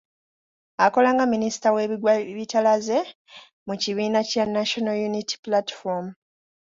Akola 0.85 1.09
nga 1.15 1.25
Minisita 1.33 1.67
w'ebigwabitalaze 1.75 2.97
mu 3.67 3.75
kibiina 3.81 4.19
kya 4.29 4.45
National 4.57 4.95
Unity 5.09 5.35
Platform. 5.45 6.05